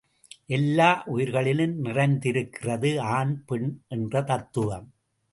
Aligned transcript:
எல்லா 0.47 1.03
உயிர்களிலும் 1.05 1.85
நிறைந்திருக்கிறது 1.85 2.99
ஆண், 2.99 3.43
பெண் 3.45 3.81
என்ற 3.87 4.21
தத்துவம். 4.21 4.87